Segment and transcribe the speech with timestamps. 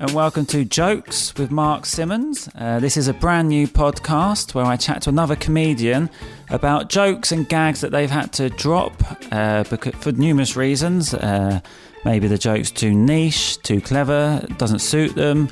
[0.00, 2.48] and welcome to Jokes with Mark Simmons.
[2.54, 6.08] Uh, this is a brand new podcast where I chat to another comedian
[6.48, 8.94] about jokes and gags that they've had to drop
[9.30, 11.12] uh, for numerous reasons.
[11.12, 11.60] Uh,
[12.06, 15.50] maybe the joke's too niche, too clever, doesn't suit them,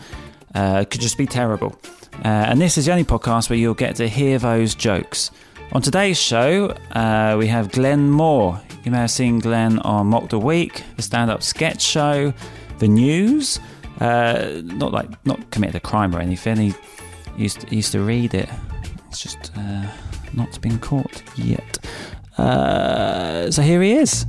[0.55, 1.79] uh, could just be terrible.
[2.25, 5.31] Uh, and this is the only podcast where you'll get to hear those jokes.
[5.73, 8.59] On today's show, uh, we have Glenn Moore.
[8.83, 12.33] You may have seen Glenn on Mock the Week, the stand up sketch show,
[12.79, 13.61] the news.
[14.01, 16.57] Uh, not like not committed a crime or anything.
[16.57, 16.75] He
[17.37, 18.49] used to, he used to read it.
[19.09, 19.87] It's just uh,
[20.35, 21.79] not been caught yet.
[22.37, 24.25] Uh, so here he is.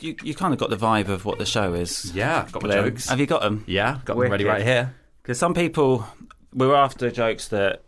[0.00, 2.12] You, you kind of got the vibe of what the show is.
[2.14, 2.84] Yeah, got my Glenn.
[2.90, 3.08] jokes.
[3.08, 3.64] Have you got them?
[3.66, 4.46] Yeah, got them ready Wicked.
[4.58, 4.94] right here.
[5.22, 6.06] Because some people,
[6.52, 7.82] we were after jokes that,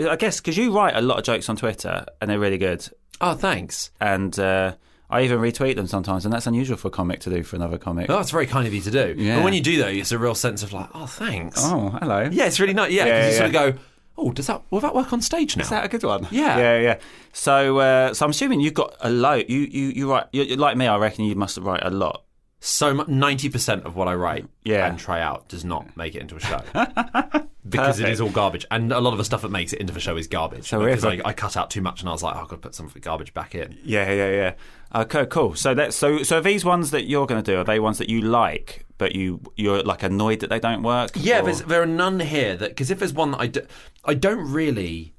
[0.00, 2.88] I guess, because you write a lot of jokes on Twitter and they're really good.
[3.20, 3.90] Oh, thanks.
[4.00, 4.76] And uh,
[5.10, 7.78] I even retweet them sometimes, and that's unusual for a comic to do for another
[7.78, 8.10] comic.
[8.10, 9.14] Oh, that's very kind of you to do.
[9.16, 9.36] Yeah.
[9.36, 11.60] But when you do, though, it's a real sense of like, oh, thanks.
[11.64, 12.28] Oh, hello.
[12.30, 12.92] Yeah, it's really nice.
[12.92, 13.52] Yeah, Yeah, because you yeah.
[13.52, 13.82] sort of go,
[14.18, 15.62] oh, does that will that work on stage now?
[15.62, 16.26] Is that a good one?
[16.30, 16.58] Yeah.
[16.58, 16.98] yeah, yeah.
[17.32, 19.46] So, uh, so I'm assuming you've got a load.
[19.48, 20.26] You, you, you write.
[20.32, 22.24] You, like me, I reckon you must write a lot.
[22.60, 24.86] so ninety percent of what I write Yeah.
[24.88, 26.60] and try out does not make it into a show
[27.68, 29.92] because it is all garbage, and a lot of the stuff that makes it into
[29.92, 30.68] the show is garbage.
[30.68, 32.56] So because I, I cut out too much, and I was like, oh, I've got
[32.56, 33.76] to put some of the garbage back in.
[33.84, 34.54] Yeah, yeah, yeah.
[34.94, 35.54] Okay, cool.
[35.54, 37.98] So that so so are these ones that you're going to do are they ones
[37.98, 41.10] that you like, but you you're like annoyed that they don't work?
[41.14, 43.60] Yeah, there's, there are none here that because if there's one that I do,
[44.04, 45.14] I don't really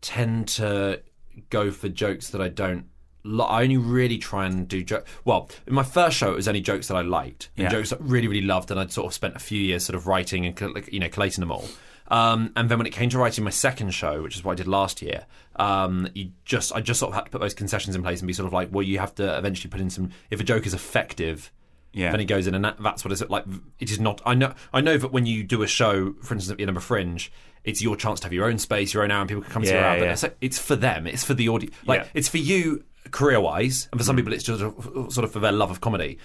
[0.00, 1.02] tend to
[1.50, 2.86] go for jokes that I don't.
[3.24, 5.10] li- I only really try and do jokes.
[5.24, 7.70] Well, in my first show, it was only jokes that I liked, and Yeah.
[7.70, 9.96] jokes that I really, really loved, and I'd sort of spent a few years sort
[9.96, 11.66] of writing and like, you know collating them all.
[12.10, 14.54] Um, and then when it came to writing my second show, which is what I
[14.54, 15.26] did last year,
[15.56, 18.26] um, you just I just sort of had to put those concessions in place and
[18.26, 20.10] be sort of like, well, you have to eventually put in some.
[20.30, 21.52] If a joke is effective,
[21.92, 22.10] Yeah.
[22.10, 23.44] then it goes in, and that, that's what it's like.
[23.78, 24.20] It is not.
[24.24, 24.54] I know.
[24.72, 27.30] I know that when you do a show, for instance, at the number Fringe,
[27.64, 29.62] it's your chance to have your own space, your own hour, and people can come
[29.62, 29.98] to your hour.
[29.98, 31.06] But it's, it's for them.
[31.06, 31.74] It's for the audience.
[31.86, 32.04] Like Yeah.
[32.06, 32.10] Mm.
[32.14, 35.40] it's for you career wise, and for some people, it's just a- sort of for
[35.40, 36.18] their love of comedy.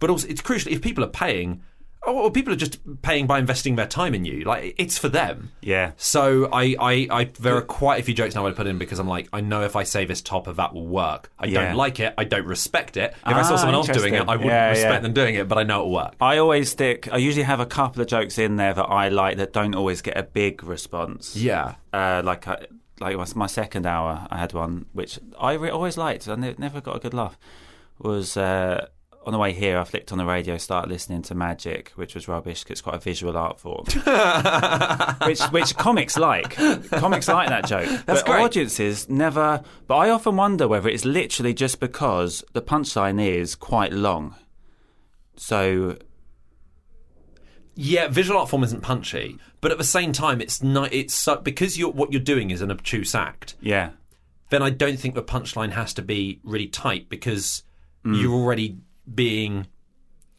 [0.00, 1.62] But also, it's crucial if people are paying.
[2.08, 4.44] Or or people are just paying by investing their time in you.
[4.44, 5.52] Like it's for them.
[5.62, 5.92] Yeah.
[5.96, 8.98] So I, I, I there are quite a few jokes now I put in because
[8.98, 11.30] I'm like, I know if I say this topper, that will work.
[11.38, 11.66] I Yeah.
[11.68, 12.14] don't like it.
[12.18, 13.12] I don't respect it.
[13.26, 14.22] If I saw Ah, someone else doing it.
[14.28, 15.00] I wouldn't Yeah, respect yeah.
[15.00, 16.14] them doing it, but I know it'll work.
[16.20, 17.08] I always stick.
[17.12, 20.02] I usually have a couple of jokes in there that I like that don't always
[20.02, 21.36] get a big response.
[21.36, 21.74] Yeah.
[21.92, 22.66] Uh, like I,
[23.00, 26.26] like my, my second hour, I had one which I re- always liked.
[26.28, 27.38] I ne- never got a good laugh.
[27.98, 28.86] Was uh,
[29.28, 32.26] on the way here, I flicked on the radio, started listening to Magic, which was
[32.26, 33.84] rubbish because it's quite a visual art form,
[35.28, 36.56] which which comics like.
[36.90, 38.42] Comics like that joke, That's but great.
[38.42, 39.62] audiences never.
[39.86, 44.34] But I often wonder whether it's literally just because the punchline is quite long.
[45.36, 45.98] So
[47.74, 50.92] Yeah, visual art form isn't punchy, but at the same time, it's not.
[50.92, 53.54] It's so, because you're what you're doing is an obtuse act.
[53.60, 53.90] yeah,
[54.50, 57.62] Then I don't think the punchline has to be really tight because
[58.04, 58.22] Mm.
[58.22, 58.76] you're already
[59.14, 59.66] being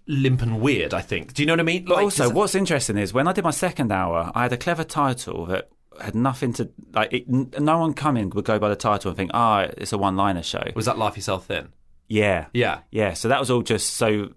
[0.08, 0.94] limp and weird.
[0.94, 1.34] I think.
[1.34, 1.86] Do you know what I mean?
[1.86, 4.84] Like, also, what's interesting is when I did my second hour, I had a clever
[4.84, 5.70] title that
[6.02, 7.14] had nothing to like.
[7.14, 10.44] It, no one coming would go by the title and think, "Ah, it's a one-liner
[10.44, 11.70] show." was that laugh yourself thin?
[12.08, 12.80] Yeah, Yeah.
[12.90, 13.14] yeah.
[13.14, 14.30] So that was all just so.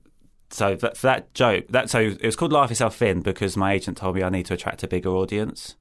[0.50, 3.72] So that, for that joke, that so it was called "Laugh Yourself Thin" because my
[3.72, 5.76] agent told me I need to attract a bigger audience.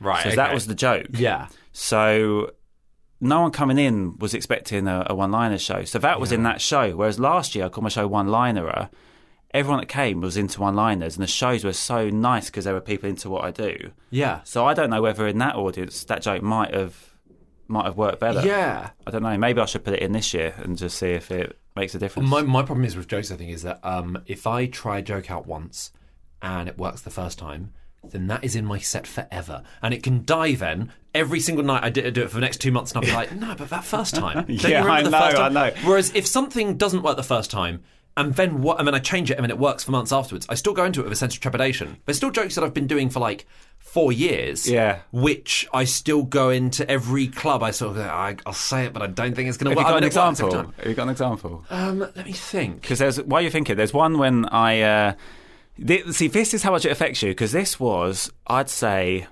[0.00, 0.22] Right.
[0.22, 1.08] So that was the joke.
[1.12, 1.48] Yeah.
[1.72, 2.52] So
[3.20, 5.84] no one coming in was expecting a, a one-liner show.
[5.84, 6.96] So that was in that show.
[6.96, 8.88] Whereas last year I called my show one-linerer.
[9.52, 12.80] Everyone that came was into one-liners, and the shows were so nice because there were
[12.80, 13.90] people into what I do.
[14.10, 14.40] Yeah.
[14.44, 17.10] So I don't know whether in that audience that joke might have
[17.66, 18.44] might have worked better.
[18.44, 18.90] Yeah.
[19.06, 19.36] I don't know.
[19.36, 21.98] Maybe I should put it in this year and just see if it makes a
[21.98, 22.28] difference.
[22.28, 23.30] My my problem is with jokes.
[23.30, 25.92] I think is that um, if I try a joke out once
[26.40, 29.62] and it works the first time, then that is in my set forever.
[29.82, 30.92] And it can die then.
[31.14, 33.10] Every single night I do, I do it for the next two months and I'll
[33.10, 34.46] be like, no, but that first time.
[34.46, 35.70] Don't Yeah, I know, I know.
[35.84, 37.82] Whereas if something doesn't work the first time,
[38.16, 40.44] and then what, and then I change it and then it works for months afterwards,
[40.48, 41.96] I still go into it with a sense of trepidation.
[42.04, 43.46] There's still jokes that I've been doing for like
[43.78, 44.68] four years.
[44.68, 44.98] Yeah.
[45.12, 47.62] Which I still go into every club.
[47.62, 49.70] I sort of go, I, I'll say it, but I don't think it's going to
[49.70, 49.86] Have you work.
[49.86, 50.50] got I an mean, example?
[50.50, 50.74] time.
[50.78, 51.64] Have you got an example?
[51.70, 52.82] Um, let me think.
[52.82, 55.12] Because there's while you're thinking, there's one when I uh,
[56.12, 57.30] see this is how much it affects you.
[57.30, 59.26] Because this was, I'd say,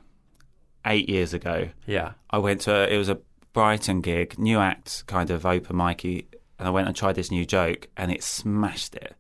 [0.87, 1.69] eight years ago.
[1.87, 2.13] Yeah.
[2.31, 3.19] I went to a, it was a
[3.53, 6.27] Brighton gig, new act, kind of open micy,
[6.59, 9.17] and I went and tried this new joke, and it smashed it.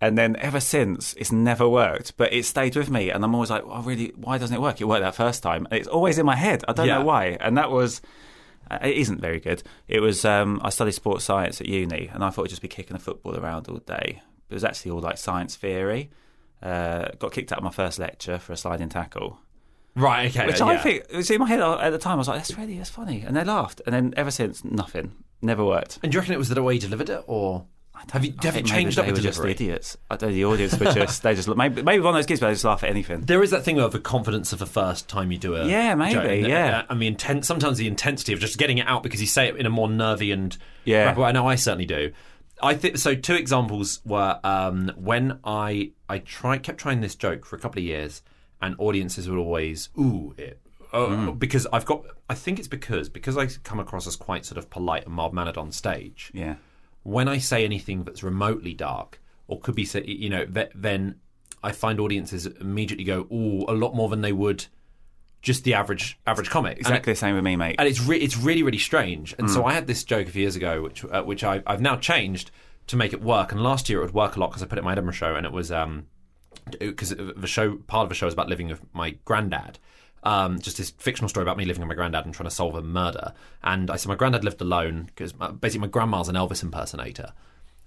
[0.00, 3.50] And then ever since, it's never worked, but it stayed with me, and I'm always
[3.50, 4.12] like, oh, really?
[4.14, 4.80] Why doesn't it work?
[4.80, 5.66] It worked that first time.
[5.72, 6.62] It's always in my head.
[6.68, 6.98] I don't Yeah.
[6.98, 7.36] know why.
[7.40, 8.00] And that was.
[8.70, 9.62] Uh, it isn't very good.
[9.88, 10.24] It was.
[10.24, 13.00] Um, I studied sports science at uni, and I thought I'd just be kicking a
[13.00, 14.22] football around all day.
[14.50, 16.10] It was actually all like science theory.
[16.62, 19.38] Uh, got kicked out of my first lecture for a sliding tackle.
[19.94, 20.30] Right.
[20.30, 20.46] Okay.
[20.46, 20.66] Which yeah.
[20.66, 22.14] I think was in my head at the time.
[22.14, 23.80] I was like, "That's really that's funny," and they laughed.
[23.86, 25.12] And then ever since, nothing,
[25.42, 25.98] never worked.
[26.02, 27.66] And do you reckon it was the way you delivered it, or
[28.12, 29.96] have you have you changed up they the were just idiots.
[30.10, 30.34] I don't know.
[30.34, 32.64] The audience were just they just maybe maybe one of those kids but they just
[32.64, 33.22] laugh at anything.
[33.22, 35.66] There is that thing of the confidence of the first time you do it.
[35.66, 36.78] Yeah, maybe, joke, yeah.
[36.80, 39.48] uh, and the intent sometimes the intensity of just getting it out because you say
[39.48, 41.16] it in a more nervy and Yeah.
[41.16, 41.26] way.
[41.26, 42.12] I know I certainly do.
[42.62, 43.14] I think so.
[43.14, 47.78] Two examples were um, when I I tried kept trying this joke for a couple
[47.78, 48.22] of years,
[48.60, 50.60] and audiences would always ooh it.
[50.92, 51.30] Oh, Hmm.
[51.38, 52.04] because I've got.
[52.30, 55.34] I think it's because because I come across as quite sort of polite and mild
[55.34, 56.30] mannered on stage.
[56.34, 56.56] Yeah,
[57.02, 61.16] when I say anything that's remotely dark or could be, say- you know, th- then
[61.62, 64.66] I find audiences immediately go, "Ooh," a lot more than they would
[65.42, 66.78] just the average average comic.
[66.78, 67.76] Exactly the same with me, mate.
[67.78, 69.34] and it's re- it's really really strange.
[69.38, 69.54] And Hmm.
[69.54, 71.96] so I had this joke a few years ago, which uh, which I, I've now
[71.96, 72.50] changed
[72.88, 73.52] to make it work.
[73.52, 75.12] And last year it would work a lot because I put it in my Edinburgh
[75.14, 76.06] show, and it was um
[76.80, 79.78] because the show part of the show is about living with my granddad.
[80.24, 82.74] Um, just this fictional story about me living with my granddad and trying to solve
[82.74, 83.32] a murder.
[83.62, 87.32] And I said my granddad lived alone because basically my grandma's an Elvis impersonator.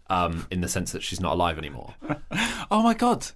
[0.10, 1.94] Um, in the sense that she's not alive anymore.
[2.72, 3.28] oh my god.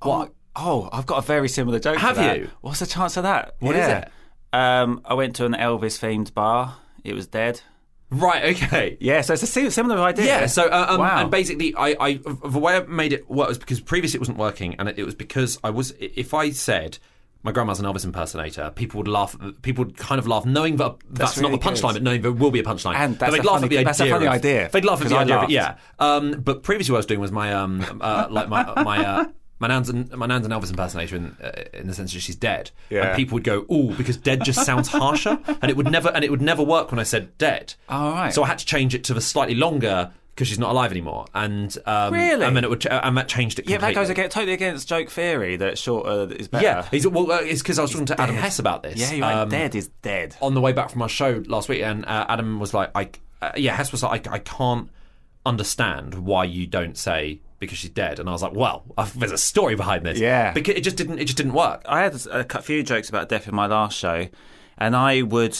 [0.00, 0.28] What?
[0.28, 1.98] Oh, I've got a very similar joke.
[1.98, 2.50] Have you?
[2.60, 3.56] What's the chance of that?
[3.60, 3.98] What is yeah.
[3.98, 4.10] it?
[4.52, 6.76] Um, I went to an Elvis themed bar.
[7.02, 7.60] It was dead.
[8.10, 8.56] Right.
[8.56, 8.96] Okay.
[9.00, 10.26] Yeah, so it's a similar idea.
[10.26, 10.46] Yeah.
[10.46, 11.22] So, uh, um, wow.
[11.22, 14.38] and basically, I, I, the way I made it work was because previously it wasn't
[14.38, 15.92] working, and it, it was because I was.
[15.98, 16.98] If I said
[17.42, 19.36] my grandma's an Elvis impersonator, people would laugh.
[19.62, 22.32] People would kind of laugh, knowing that that's, really not the punchline, but knowing there
[22.32, 22.94] will be a punchline.
[22.94, 23.84] And that's they'd a laugh funny- at the idea.
[23.84, 25.50] that's a funny of- idea, They'd laugh at the I idea of it.
[25.50, 25.76] Yeah.
[25.98, 29.04] Um, but previously, what I was doing was my um, uh, like my my.
[29.04, 29.24] Uh,
[29.60, 32.34] My nan's, an, my nan's an Elvis impersonator in, uh, in the sense that she's
[32.36, 33.06] dead, Yeah.
[33.08, 36.24] and people would go, "Ooh," because dead just sounds harsher, and it would never and
[36.24, 37.74] it would never work when I said dead.
[37.88, 38.32] Oh, right.
[38.34, 41.26] So I had to change it to the slightly longer because she's not alive anymore,
[41.34, 42.44] and um, Really?
[42.44, 43.68] and then it would, ch- and that changed it.
[43.70, 46.64] yeah, that goes against, totally against joke theory that shorter is better.
[46.64, 48.34] Yeah, he's, well, uh, it's because I was talking to Adam.
[48.34, 48.98] Hess about this.
[48.98, 49.36] Yeah, you're right.
[49.42, 50.34] um, dead is dead.
[50.42, 53.10] on the way back from our show last week, and uh, Adam was like, "I,
[53.40, 54.90] uh, yeah." Hess was like, I, "I can't
[55.46, 58.84] understand why you don't say because she's dead," and I was like, "Well,
[59.16, 60.52] there's a story behind this." Yeah.
[60.52, 61.82] because it just didn't, it just didn't work.
[61.86, 64.28] I had a few jokes about death in my last show,
[64.78, 65.56] and I would,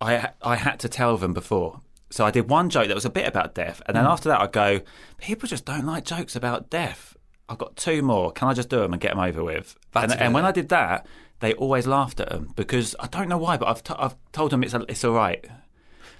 [0.00, 1.80] I, I had to tell them before.
[2.10, 4.40] So I did one joke that was a bit about death, and then after that
[4.40, 4.80] I'd go,
[5.18, 7.16] people just don't like jokes about death.
[7.48, 8.32] I've got two more.
[8.32, 9.76] Can I just do them and get them over with?
[9.94, 10.44] And, and when.
[10.44, 11.06] I did that,
[11.40, 14.52] they always laughed at them because I don't know why, but I've, t- I've told
[14.52, 15.44] them it's a, it's all right.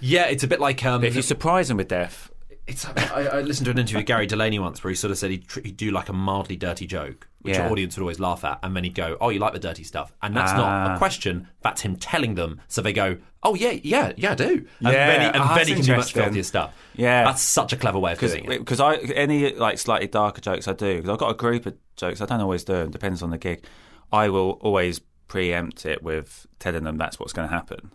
[0.01, 2.31] Yeah, it's a bit like um, But if you surprise them with death,
[2.67, 2.87] it's.
[2.87, 5.31] I, I listened to an interview with Gary Delaney once where he sort of said
[5.31, 7.67] he'd, tr- he'd do like a mildly dirty joke, which Yeah.
[7.67, 9.85] the audience would always laugh at, and then he'd go, "Oh, you like the dirty
[9.85, 10.95] stuff," and that's not Ah.
[10.95, 11.49] a question.
[11.63, 15.07] That's him telling them, so they go, "Oh yeah, yeah, yeah, I do," and Yeah.
[15.07, 16.75] then he, and Ah, then he can do much filthier stuff.
[16.95, 17.25] Yeah.
[17.25, 18.59] that's such a clever way of doing it.
[18.61, 21.75] because I any like slightly darker jokes I do because I've got a group of
[21.97, 23.65] jokes I don't always do them depends on the gig.
[24.13, 27.91] I will always preempt it with telling them that's what's going to happen.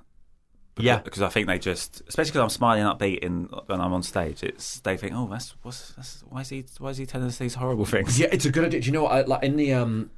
[0.83, 0.99] Yeah.
[0.99, 4.43] because I think they just, especially because I'm smiling upbeat in when I'm on stage,
[4.43, 7.37] it's they think, oh, that's what's that's, why is he why is he telling us
[7.37, 8.19] these horrible things?
[8.19, 8.81] Yeah, it's a good idea.
[8.81, 9.11] Do you know what?
[9.11, 10.11] I, like in the um,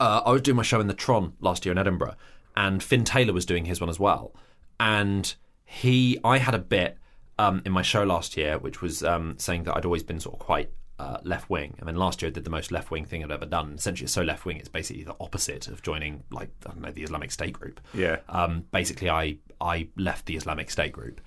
[0.00, 2.14] uh, I was doing my show in the Tron last year in Edinburgh,
[2.56, 4.34] and Finn Taylor was doing his one as well.
[4.78, 6.98] And he, I had a bit
[7.38, 10.34] um, in my show last year, which was um, saying that I'd always been sort
[10.34, 13.04] of quite uh, left wing, I mean, last year I did the most left wing
[13.04, 13.74] thing I'd ever done.
[13.76, 16.90] Essentially, it's so left wing, it's basically the opposite of joining, like I don't know,
[16.90, 17.80] the Islamic State group.
[17.92, 18.18] Yeah.
[18.28, 21.20] Um, basically, I I left the Islamic State group.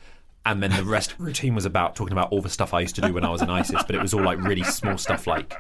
[0.46, 3.02] And then the rest routine was about talking about all the stuff I used to
[3.02, 5.54] do when I was in ISIS, but it was all like really small stuff like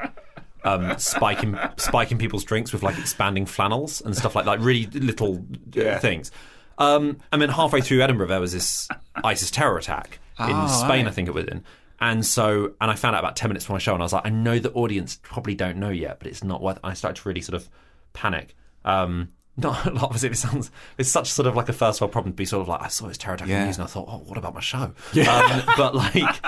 [0.63, 5.45] um, spiking spiking people's drinks with like expanding flannels and stuff like that, really little
[5.73, 5.99] Yeah.
[5.99, 6.31] things.
[6.77, 8.87] Um, and then halfway through Edinburgh, there was this
[9.23, 11.07] ISIS terror attack in Oh, Spain, right.
[11.07, 11.63] I think it was in.
[11.99, 14.13] And so, and I found out about ten minutes before my show, and I was
[14.13, 16.79] like, I know the audience probably don't know yet, but it's not worth.
[16.81, 17.69] I started to really sort of
[18.13, 18.55] panic.
[18.85, 22.35] Um, not obviously it sounds it's such sort of like a first world problem to
[22.37, 23.65] be sort of like I saw this terror attack Yeah.
[23.65, 24.77] news and I thought oh what about my show?
[24.79, 26.39] Um, but like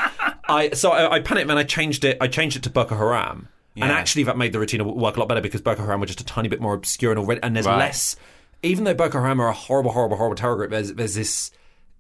[0.50, 3.48] I so I, I panicked and I changed it I changed it to Boko Haram.
[3.78, 6.20] And actually that made the routine work a lot better because Boko Haram were just
[6.22, 7.78] a tiny bit more obscure and already and there's Right.
[7.80, 8.16] less
[8.64, 11.52] even though Boko Haram are a horrible horrible horrible terror group there's there's this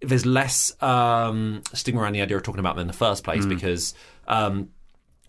[0.01, 3.45] there's less um, stigma around the idea of talking about them in the first place
[3.45, 3.93] because
[4.27, 4.69] um,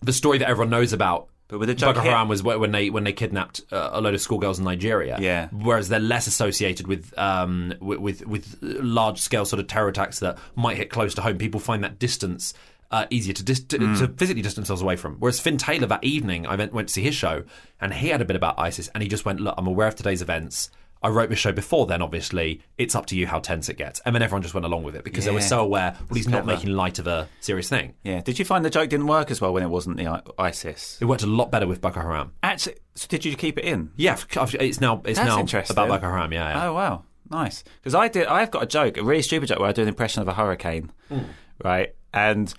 [0.01, 2.89] the story that everyone knows about But with the Boko hit- Haram was when they
[2.89, 5.19] when they kidnapped uh, a load of schoolgirls in Nigeria.
[5.21, 5.49] Yeah.
[5.51, 10.17] Whereas they're less associated with um with with, with large scale sort of terror attacks
[10.19, 11.37] that might hit close to home.
[11.37, 12.55] People find that distance.
[12.91, 13.97] Uh, easier to, dis- to, Mm.
[13.97, 15.15] to physically distance themselves away from.
[15.17, 17.41] Whereas Finn Taylor that evening, I went, went to see his show,
[17.81, 19.95] and he had a bit about ISIS, and he just went, "Look, I'm aware of
[19.95, 20.69] today's events.
[21.03, 22.01] I wrote this show before then.
[22.01, 24.83] Obviously, it's up to you how tense it gets." And then everyone just went along
[24.83, 25.95] with it because they were so aware.
[26.09, 27.93] Well, he's not making light of a serious thing.
[28.03, 28.21] Yeah.
[28.21, 30.97] Did you find the joke didn't work as well when it wasn't the I- ISIS?
[31.01, 32.33] It worked a lot better with Boko Haram.
[32.41, 33.91] Actually, so did you keep it in?
[33.95, 36.31] Yeah, it's now it's That's now about Boko Haram.
[36.31, 36.67] Yeah, yeah.
[36.67, 37.63] Oh wow, nice.
[37.81, 38.27] Because I did.
[38.27, 40.33] I've got a joke, a really stupid joke, where I do an impression of a
[40.33, 41.19] hurricane, hmm.
[41.63, 41.95] right?
[42.13, 42.53] And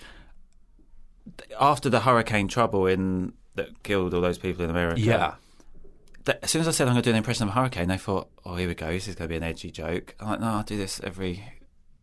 [1.60, 5.34] after the hurricane trouble in that killed all those people in America, yeah.
[6.26, 7.88] Th- as soon as I said I'm going to do an impression of a hurricane,
[7.88, 8.88] they thought, "Oh, here we go.
[8.88, 11.44] This is going to be an edgy joke." I'm like, "No, I do this every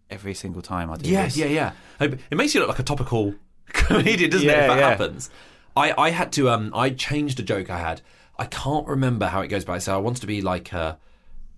[0.09, 1.71] every single time I do Yeah, this." yeah, yeah.
[1.99, 3.35] It it makes you look like a topical
[3.67, 4.51] comedian, doesn't it?
[4.51, 4.89] If that yeah.
[4.89, 5.29] happens.
[5.75, 8.01] I, I had to um I changed a joke I had.
[8.37, 10.95] I can't remember how it goes, but I said I wanted to be like uh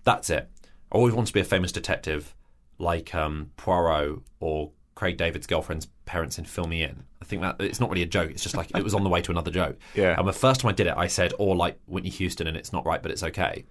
[0.04, 0.48] that's it.
[0.92, 2.34] I always wanted to be a famous detective
[2.78, 7.02] like um Poirot or Craig David's girlfriend's parents in Fill Me In.
[7.20, 8.30] I think that it's not really a joke.
[8.30, 9.76] It's just like it was on the way to another joke.
[9.94, 10.18] Yeah.
[10.18, 12.72] And the first time I did it, I said, "Or like Whitney Houston," and it's
[12.72, 13.64] not right, but it's okay.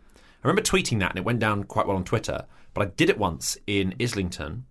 [0.44, 2.46] I remember tweeting that, and it went down quite well on Twitter.
[2.74, 4.66] But I did it once in Islington,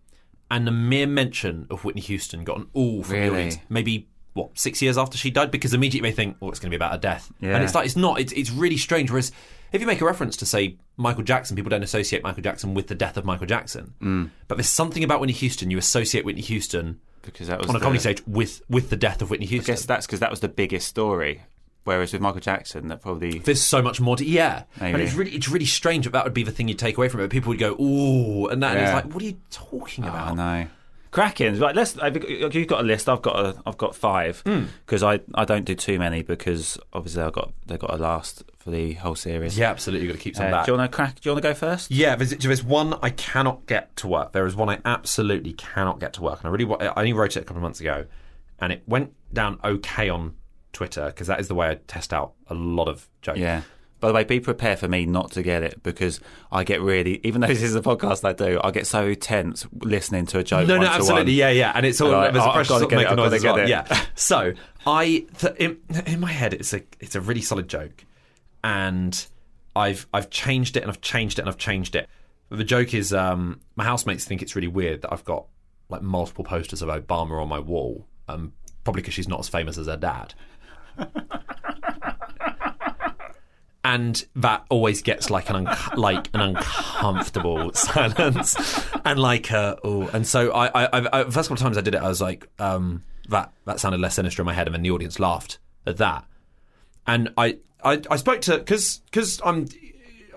[0.51, 3.29] and the mere mention of Whitney Houston got an ooh from Really?
[3.29, 3.59] the audience.
[3.69, 6.71] Maybe what six years after she died, because immediately they think, "Oh, it's going to
[6.71, 7.55] be about her death," Yeah.
[7.55, 8.21] and it's like it's not.
[8.21, 9.11] It's it's really strange.
[9.11, 9.33] Whereas
[9.73, 12.89] if you make a reference to say Michael Jackson, people don't associate Michael Jackson with
[12.89, 13.95] the death of Michael Jackson.
[14.03, 14.31] Mm.
[14.49, 17.79] But there's something about Whitney Houston you associate Whitney Houston because that was on a
[17.79, 19.73] the- comedy stage with with the death of Whitney Houston.
[19.73, 21.43] I guess that's because that was the biggest story.
[21.85, 25.33] Whereas with Michael Jackson, that probably There's so much more to yeah, and it's really
[25.33, 27.29] it's really strange that that would be the thing you take away from it.
[27.29, 30.37] People would go ooh, and that and it's like, what are you talking I about?
[30.37, 30.67] know.
[31.13, 31.59] Cracking.
[31.61, 31.95] Right, let's.
[31.97, 33.09] You you've got a list.
[33.09, 33.55] I've got a.
[33.67, 34.65] I've got five Hmm.
[34.85, 38.43] because I, I don't do too many because obviously I've got they've got a last
[38.59, 39.57] for the whole series.
[39.59, 40.07] Yeah, absolutely.
[40.07, 40.65] You've got to keep some Uh, back.
[40.67, 41.21] do you want to crack?
[41.21, 41.91] Do you want to go first?
[41.91, 44.33] Yeah, there's, there's one I cannot get to work.
[44.33, 47.37] There is one I absolutely cannot get to work, and I really I only wrote
[47.37, 48.07] it a couple of months ago,
[48.59, 50.35] and it went down okay on
[50.73, 53.39] Twitter because that is the way I test out a lot of jokes.
[53.39, 53.61] Yeah.
[54.03, 56.19] By the way, be prepared for me not to get it because
[56.51, 59.65] I get really, even though this is a podcast I do, I get so tense
[59.81, 60.67] listening to a joke.
[60.67, 62.97] No, no, absolutely, yeah, yeah, and it's all Like, there's oh, a I've pressure gotta
[62.97, 63.59] make it, a noise as well.
[63.59, 63.69] it.
[63.69, 64.05] Yeah.
[64.17, 64.55] So
[64.85, 68.05] I, th- in, in my head, it's a it's a really solid joke,
[68.65, 69.25] and
[69.77, 72.09] I've I've changed it and I've changed it and I've changed it.
[72.49, 75.47] The joke is, um, my housemates think it's really weird that I've got
[75.91, 79.79] like multiple posters of Obama on my wall, um, probably because she's not as famous
[79.79, 80.35] as her dad.
[83.85, 88.57] and that always gets like an unc like an uncomfortable silence
[89.05, 91.95] and like uh, oh and so I, I, I, first couple of times I did
[91.95, 94.83] it I was like um, that that sounded less sinister in my head and then
[94.83, 96.25] the audience laughed at that
[97.07, 99.67] and I I, I spoke to because because I'm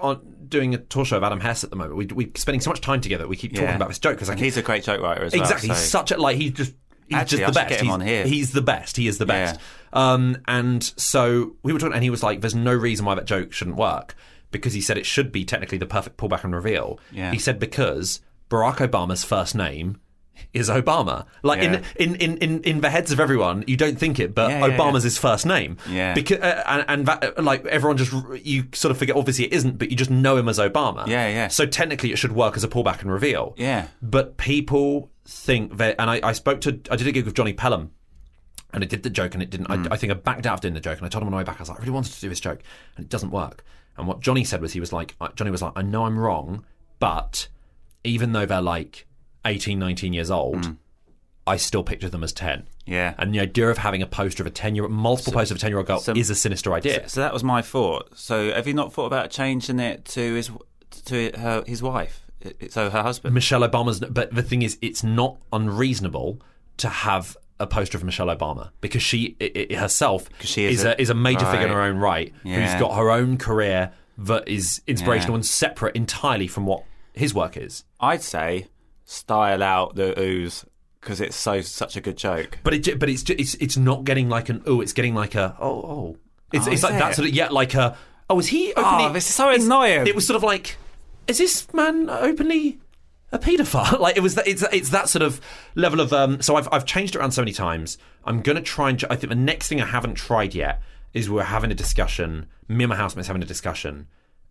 [0.01, 2.69] on doing a tour show of Adam Hess at the moment we we spending so
[2.69, 3.75] much time together we keep talking Yeah.
[3.75, 5.41] about this joke because I he's a great joke writer as well.
[5.41, 5.69] Exactly.
[5.69, 6.73] He's such a like he's just
[7.07, 7.81] he's Actually, just the best.
[7.81, 8.25] he's, on here.
[8.25, 8.97] he's the best.
[8.97, 9.59] He is the best.
[9.93, 10.13] Yeah.
[10.13, 13.25] Um, and so we were talking, and he was like, "There's no reason why that
[13.25, 14.15] joke shouldn't work."
[14.51, 16.99] Because he said it should be technically the perfect pullback and reveal.
[17.11, 17.31] Yeah.
[17.31, 19.99] He said because Barack Obama's first name
[20.53, 21.25] is Obama.
[21.43, 21.81] Like Yeah.
[21.97, 24.65] in, in, in, in, in the heads of everyone, you don't think it, but Yeah,
[24.65, 25.77] yeah, Obama's his first name.
[25.89, 26.13] Yeah.
[26.13, 28.13] Because uh, and, and that uh, like everyone just
[28.45, 29.15] you sort of forget.
[29.17, 31.05] Obviously, it isn't, but you just know him as Obama.
[31.07, 31.47] Yeah, yeah.
[31.49, 33.55] So technically, it should work as a pullback and reveal.
[33.57, 33.87] Yeah.
[34.01, 37.53] But people think that, and I, I spoke to, I did a gig with Johnny
[37.53, 37.91] Pelham,
[38.73, 39.67] and I did the joke, and it didn't.
[39.67, 39.87] Hmm.
[39.91, 41.31] I, I think I backed out of doing the joke, and I told him on
[41.31, 42.61] the way back, I was like, I really wanted to do this joke,
[42.95, 43.63] and it doesn't work.
[43.97, 46.65] And what Johnny said was, he was like, Johnny was like, I know I'm wrong,
[46.99, 47.47] but
[48.03, 49.07] even though they're like
[49.45, 50.75] 18, 19 years old,
[51.47, 52.59] I still picture them as 10.
[52.59, 52.65] Hmm.
[52.85, 53.13] Yeah.
[53.17, 55.61] And the idea of having a poster of a 10 year multiple posters of a
[55.61, 57.07] 10 year old girl so- is a sinister idea.
[57.09, 58.17] So that was my thought.
[58.17, 60.51] So have you not thought about changing it to his
[61.05, 62.24] to her his wife?
[62.59, 63.33] It- So her husband.
[63.33, 66.39] Michelle Obama's, but the thing is, it's not unreasonable
[66.77, 70.83] to have a poster of Michelle Obama because she i i herself she is is,
[70.83, 72.59] a- a, is a major figure in her own right Yeah.
[72.69, 75.37] who's got her own career that is inspirational Yeah.
[75.37, 76.83] and separate entirely from what
[77.13, 77.85] his work is.
[78.01, 78.67] I'd say
[79.05, 80.65] style out the ooze
[80.99, 82.59] because it's so such a good joke.
[82.63, 85.55] But it, but it's it's it's not getting like an oh, it's getting like a
[85.59, 86.17] oh oh.
[86.51, 87.97] It's Oh, it's like that sort of yeah, like a
[88.29, 88.73] Oh, is he?
[88.73, 90.07] Openly, Oh, this is so annoying.
[90.07, 90.77] It was sort of like,
[91.27, 92.79] is this man openly
[93.31, 93.99] a paedophile?
[94.05, 94.35] like it was.
[94.35, 95.41] That, it's it's that sort of
[95.75, 96.13] level of.
[96.13, 97.97] Um, so I've I've changed it around so many times.
[98.23, 99.03] I'm gonna try and.
[99.09, 100.81] I think the next thing I haven't tried yet
[101.13, 102.47] is we're having a discussion.
[102.67, 104.07] Me and my housemates having a discussion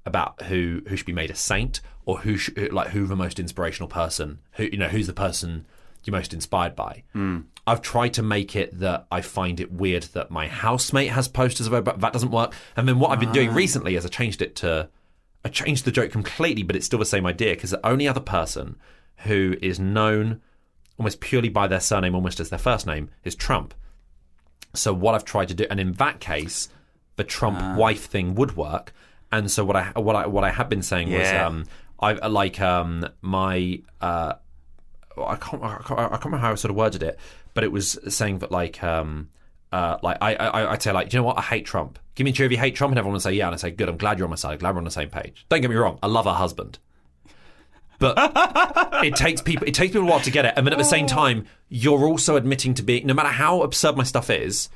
[0.07, 3.39] about who who should be made a saint or who sh- like who the most
[3.39, 5.67] inspirational person who you know who's the person
[6.05, 7.03] you're most inspired by.
[7.67, 11.67] I've tried to make it that I find it weird that my housemate has posters
[11.67, 11.99] of Obama.
[12.01, 12.53] That doesn't work.
[12.77, 14.91] And then what I've been doing recently is I changed it to
[15.45, 18.21] I changed the joke completely, but it's still the same idea because the only other
[18.21, 18.77] person
[19.19, 20.41] who is known
[20.99, 23.75] almost purely by their surname, almost as their first name, is Trump.
[24.75, 26.69] So what I've tried to do, and in that case,
[27.17, 28.93] the Trump wife thing would work.
[29.31, 31.65] And so what I what I what I had been saying was, um,
[32.01, 34.35] I like um, my uh,
[35.17, 37.19] I can't, I can't I can't remember how I sort of worded it,
[37.53, 39.31] but it was saying that like um
[39.75, 41.99] uh like I, I I'd say like you know what I hate Trump.
[42.15, 43.57] Give me a cheer if you hate Trump, and everyone would say yeah, and I
[43.57, 43.89] say good.
[43.89, 44.61] I'm glad you're on my side.
[44.61, 45.45] Glad we're on the same page.
[45.49, 46.79] Don't get me wrong, I love her husband,
[47.99, 48.15] but
[49.05, 50.85] it takes people it takes people a while to get it, and then at the
[50.85, 54.69] same time, you're also admitting to being no matter how absurd my stuff is,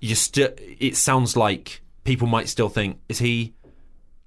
[0.00, 3.54] you still it sounds like people might still think is he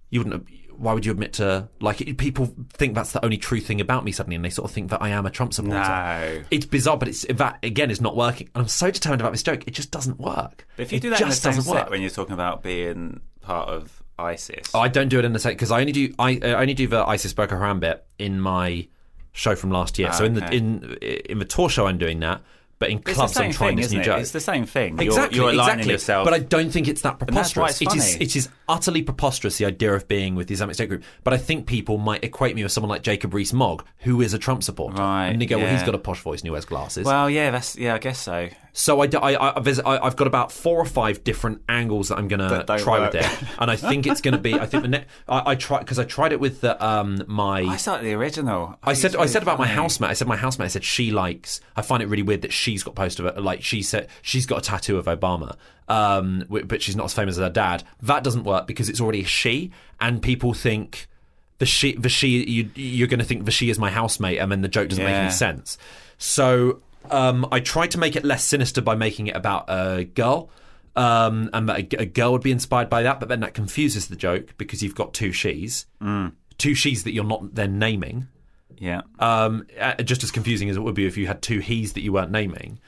[0.10, 0.48] you wouldn't
[0.80, 4.04] why would you admit to like it- people think that's the only true thing about
[4.06, 6.42] me suddenly and they sort of think that I am a Trump supporter No.
[6.52, 9.44] it's bizarre but it's that again is not working and I'm so determined about this
[9.44, 11.52] joke it just doesn't work But if you it do that in the just same
[11.52, 15.18] doesn't set work when you're talking about being part of ISIS, Oh, I don't do
[15.20, 17.56] it in the same because I only do I, I only do the ISIS Boko
[17.58, 18.88] Haram bit in my
[19.32, 20.12] show from last year.
[20.12, 20.58] so in the okay.
[20.58, 22.42] in in the tour show I'm doing that,
[22.80, 24.04] but in clubs I'm trying thing, this new it?
[24.04, 24.20] joke.
[24.22, 24.94] It's the same thing.
[24.96, 25.92] You're- Exactly, you're, aligning exactly.
[25.92, 26.26] yourself.
[26.26, 27.82] But I don't think it's that preposterous.
[27.82, 28.24] it's It is, funny.
[28.26, 31.04] it is utterly preposterous the idea of being with the Islamic State group.
[31.24, 34.40] But I think people might equate me with someone like Jacob Rees-Mogg, who is a
[34.40, 34.98] Trump supporter.
[35.02, 35.86] Right, And they go, well, he's yeah.
[35.86, 37.06] got a posh voice and he wears glasses.
[37.06, 38.50] well, yeah, that's yeah, I guess so.
[38.72, 42.28] So I, I, I, I, I've got about four or five different angles that I'm
[42.28, 43.14] going to try work.
[43.14, 44.54] with it, and I think it's going to be.
[44.54, 47.62] I think the ne- I, I try because I tried it with the, um my.
[47.62, 48.78] I started the original.
[48.84, 50.12] I think said I said about my housemate.
[50.12, 50.66] I said my housemate.
[50.66, 51.60] I said she likes.
[51.76, 53.42] I find it really weird that she's got poster of it.
[53.42, 55.56] Like she said, she's got a tattoo of Obama,
[55.88, 57.84] um, but she's not as famous as her dad.
[58.02, 61.08] That doesn't work because it's already a she, and people think
[61.58, 62.44] the she, the she.
[62.46, 65.04] You, you're going to think the she is my housemate, and then the joke doesn't
[65.04, 65.78] make any sense.
[66.18, 70.50] So um, I tried to make it less sinister by making it about a girl.
[70.96, 74.08] Um, and that a, a girl would be inspired by that, but then that confuses
[74.08, 75.86] the joke because you've got two she's,
[76.58, 78.28] two she's that you're not then naming
[78.80, 79.02] Yeah.
[79.20, 79.68] um,
[80.04, 82.32] just as confusing as it would be if you had two he's that you weren't
[82.32, 82.80] naming.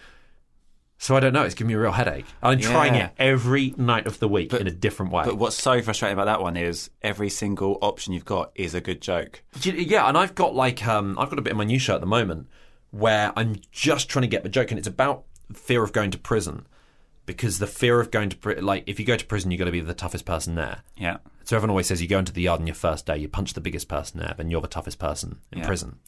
[0.97, 1.41] So I don't know.
[1.41, 2.27] It's giving me a real headache.
[2.43, 5.23] I'm trying it every night of the week in a different way.
[5.25, 8.82] But what's so frustrating about that one is every single option you've got is a
[8.82, 9.41] good joke.
[9.63, 12.01] Yeah, and I've got like um, I've got a bit in my new show at
[12.01, 12.47] the moment
[12.91, 15.23] where I'm just trying to get the joke, and it's about
[15.54, 16.67] fear of going to prison
[17.25, 19.65] because the fear of going to pri- like if you go to prison, you're going
[19.67, 20.81] to be the toughest person there.
[20.97, 21.17] Yeah.
[21.43, 23.53] So everyone always says you go into the yard on your first day, you punch
[23.53, 25.65] the biggest person there, then you're the toughest person in Yeah.
[25.67, 25.99] prison.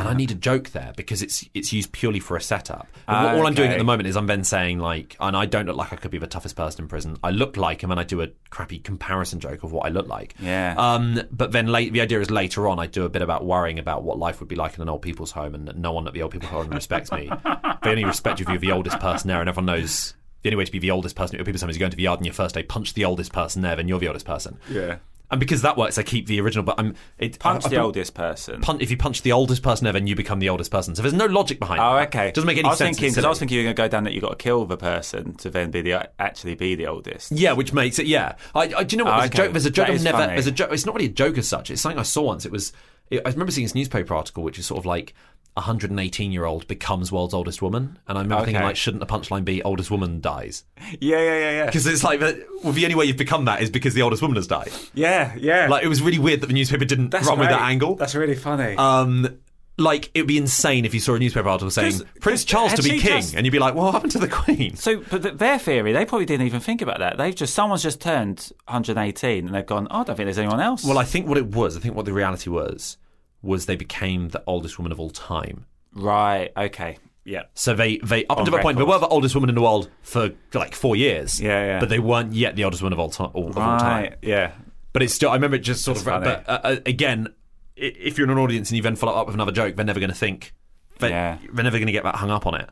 [0.00, 2.88] And I need a joke there because it's it's used purely for a setup.
[3.06, 5.46] And what- all I'm doing at the moment is I'm then saying like, and I
[5.46, 7.16] don't look like I could be the toughest person in prison.
[7.22, 10.08] I look like him, and I do a crappy comparison joke of what I look
[10.08, 10.34] like.
[10.40, 10.74] Yeah.
[10.76, 13.78] Um, but then late, the idea is later on, I do a bit about worrying
[13.78, 16.06] about what life would be like in an old people's home, and that no one
[16.06, 17.30] at the old people's home respects me.
[17.82, 20.14] they only respect you if you're the oldest person there, and everyone knows.
[20.42, 21.84] The only way to be the oldest person at your people's home is you go
[21.84, 24.06] into the yard on your first day, punch the oldest person there, then you're the
[24.08, 24.58] oldest person.
[24.70, 24.96] Yeah.
[25.30, 26.64] And because that works, I keep the original.
[26.64, 28.60] But I'm it, Punch I- I the put- oldest person.
[28.60, 30.94] Punch, if you punch the oldest person ever, then you become the oldest person.
[30.96, 31.78] So there's no logic behind.
[31.80, 31.84] It.
[31.84, 32.08] Oh, that.
[32.08, 32.28] okay.
[32.28, 32.96] It doesn't make any I was sense.
[32.96, 34.42] thinking because I was thinking you were going to go down that you've got to
[34.42, 37.30] kill the person to then be the actually be the oldest.
[37.32, 38.06] Yeah, which makes it.
[38.06, 39.14] Yeah, I, I do you know what?
[39.14, 39.52] Oh, There's a joke.
[39.52, 39.88] There's a joke.
[39.88, 40.18] I've never.
[40.18, 40.32] funny.
[40.34, 40.72] There's a joke.
[40.72, 41.70] It's not really a joke as such.
[41.70, 42.44] It's something I saw once.
[42.44, 42.72] It was.
[43.10, 45.14] It, I remember seeing this newspaper article, which is sort of like.
[45.60, 49.06] A 118 year old becomes world's oldest woman, and I remember thinking, like, shouldn't the
[49.06, 50.64] punchline be oldest woman dies?
[51.00, 51.66] Yeah, yeah, yeah, yeah.
[51.66, 54.22] Because it's like, that- well, the only way you've become that is because the oldest
[54.22, 54.72] woman has died.
[54.94, 55.68] Yeah, yeah.
[55.68, 57.96] Like, it was really weird that the newspaper didn't That's run with that angle.
[57.96, 58.74] That's really funny.
[58.76, 59.38] Um,
[59.76, 62.98] like it'd be insane if you saw a newspaper article saying Prince Charles to be
[62.98, 65.34] king, just- and you'd be like, "Well, what happened to the Queen?" so, but th-
[65.36, 67.16] their theory, they probably didn't even think about that.
[67.16, 70.60] They've just someone's just turned 118 and they've gone, oh, I don't think there's anyone
[70.60, 70.84] else.
[70.84, 72.98] Well, I think what it was, I think what the reality was,
[73.42, 75.66] was they became the oldest woman of all time.
[75.94, 79.48] right, okay, yeah, So they, they up until that point, they were the oldest woman
[79.50, 81.40] in the world for like four years.
[81.40, 81.80] Yeah, yeah.
[81.80, 84.02] But they weren't yet the oldest woman of all, time, of all time.
[84.02, 84.52] right, yeah,
[84.92, 86.12] But it's still, I remember it just sort That's of.
[86.12, 86.24] funny.
[86.24, 87.28] But uh, uh, again,
[87.76, 90.00] if you're in an audience and you then follow up with another joke, they're never
[90.00, 90.54] going to think.
[90.98, 91.38] They, Yeah.
[91.52, 92.68] They're never going to get that hung up on it.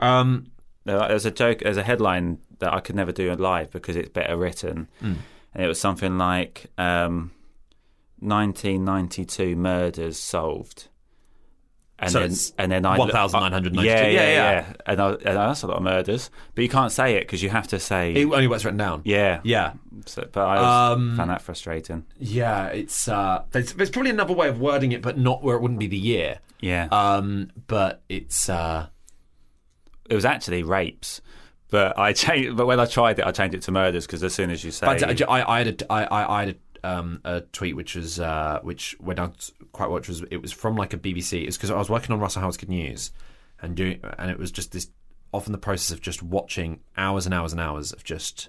[0.00, 0.50] Um,
[0.84, 4.08] There- There's a joke, there's a headline that I could never do live because it's
[4.08, 4.88] better written.
[5.00, 5.12] Hmm.
[5.54, 7.32] And it was something like um,
[8.20, 10.88] 1992 murders solved.
[12.02, 13.84] And So then, and then I 1,992.
[13.86, 14.50] Yeah, yeah, Yeah, yeah.
[14.52, 14.72] yeah.
[14.86, 17.50] And, I, and that's a lot of murders, but you can't say it because you
[17.50, 19.02] have to say It only what's written down.
[19.04, 19.74] yeah, Yeah.
[20.06, 22.06] So, but I Um, found that frustrating.
[22.18, 25.60] Yeah, it's uh, there's, there's probably another way of wording it, but not where it
[25.60, 26.38] wouldn't be the year.
[26.60, 28.86] Yeah, Um, but it's uh,
[30.08, 31.20] it was actually rapes,
[31.70, 32.56] but I changed.
[32.56, 34.70] But when I tried it, I changed it to murders because as soon as you
[34.70, 36.54] say, I, I, I had a, I, I, I had a,
[36.84, 39.34] um, a tweet which was uh, which went down
[39.72, 41.42] quite well, which was it was from like a BBC.
[41.42, 43.10] It was because I was working on Russell Howard's Good News,
[43.60, 44.88] and doing and it was just this
[45.32, 48.48] often the process of just watching hours and hours and hours of just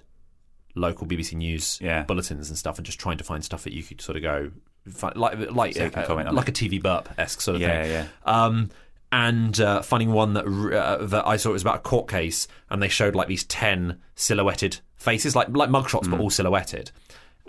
[0.74, 2.02] local BBC News Yeah.
[2.04, 4.50] bulletins and stuff, and just trying to find stuff that you could sort of go
[4.88, 6.60] fi- like like So uh, like it.
[6.60, 7.92] a TV burp esque sort of Yeah, thing.
[7.92, 8.06] yeah.
[8.24, 8.70] Um,
[9.14, 12.48] and uh, finding one that uh, that I saw it was about a court case,
[12.70, 16.12] and they showed like these ten silhouetted faces, like like mugshots, Mm.
[16.12, 16.90] but all silhouetted.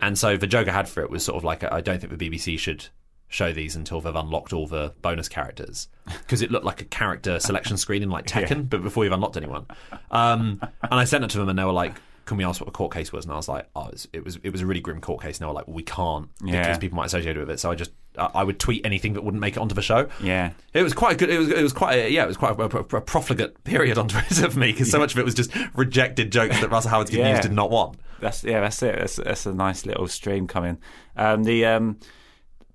[0.05, 2.17] And so the joke I had for it was sort of like I don't think
[2.17, 2.87] the BBC should
[3.27, 7.39] show these until they've unlocked all the bonus characters because it looked like a character
[7.39, 9.65] selection screen in like Tekken, but before you've unlocked anyone.
[10.11, 11.93] Um, and I sent it to them, and they were like.
[12.25, 13.25] Can we ask what the court case was?
[13.25, 15.21] And I was like, "Oh, it was it was, it was a really grim court
[15.21, 16.77] case." And they were like, well, "We can't because Yeah.
[16.77, 19.41] people might associate it with it." So I just I would tweet anything that wouldn't
[19.41, 20.07] make it onto the show.
[20.21, 21.29] yeah, It was quite a good.
[21.29, 22.23] It was it was quite a, yeah.
[22.23, 25.13] It was quite a, a, a profligate period on Twitter for me because so much
[25.13, 27.33] of it was just rejected jokes that Russell Howard's Good Yeah.
[27.33, 27.97] News did not want.
[28.19, 28.97] that's yeah, that's it.
[28.99, 30.77] That's, that's a nice little stream coming.
[31.17, 31.99] Um, the um,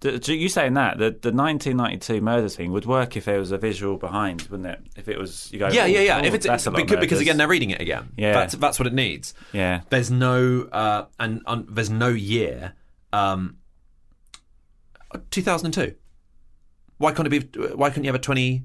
[0.00, 3.58] the, you saying that the the 1992 murder thing would work if there was a
[3.58, 4.80] visual behind, wouldn't it?
[4.96, 6.20] If it was you go, Yeah, oh, yeah, yeah.
[6.22, 8.10] oh, if it's that's a lot of because, because again they're reading it again.
[8.16, 8.32] Yeah.
[8.32, 9.34] that's that's what it needs.
[9.52, 12.74] yeah, There's no uh, and, and there's no year.
[13.12, 13.56] Um,
[15.30, 15.94] 2002.
[16.98, 17.58] Why can't it be?
[17.74, 18.64] Why couldn't you have a 20,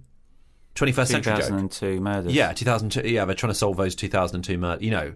[0.76, 1.42] 21st century joke?
[1.42, 2.34] 2002 murders.
[2.34, 3.08] Yeah, 2002.
[3.08, 4.84] Yeah, they're trying to solve those 2002 murders.
[4.84, 5.16] You know,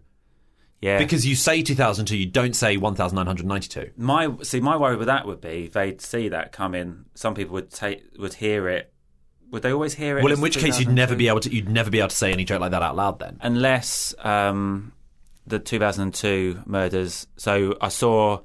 [0.82, 1.00] yeah.
[1.00, 3.92] because you say 2002, you don't say 1992.
[3.98, 7.06] my see, my worry with that would be they'd see that coming.
[7.16, 8.94] Some people would take would hear it.
[9.50, 10.24] Would they always hear it?
[10.24, 11.54] Well, in which case you'd never be able to.
[11.54, 13.20] You'd never be able to say any joke like that out loud.
[13.20, 13.40] Then.
[13.42, 14.92] unless um,
[15.48, 17.28] the 2002 murders.
[17.38, 18.42] So I saw,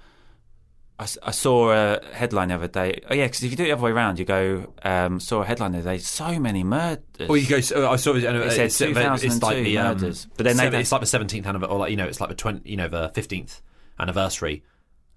[1.03, 3.01] I, I saw a headline the other day.
[3.11, 5.43] Oh yeah, because if you do it the other way around, you go um, saw
[5.43, 5.99] a headline the other day.
[5.99, 7.29] So many murders.
[7.29, 7.61] Or you go.
[7.61, 8.15] So I saw.
[8.15, 8.95] It and It said it's, it's
[9.43, 10.27] like 2002 the um, murders.
[10.37, 12.29] But then they seven- it's like the seventeenth anniversary, or like you know, it's like
[12.31, 13.61] the twenty, you know, the fifteenth
[13.99, 14.63] anniversary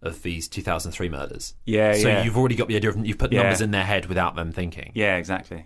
[0.02, 1.56] of these two thousand three murders.
[1.66, 2.24] Yeah, So yeah.
[2.24, 3.44] you've already got the idea of you've put Yeah.
[3.44, 4.92] numbers in their head without them thinking.
[4.94, 5.66] yeah, exactly.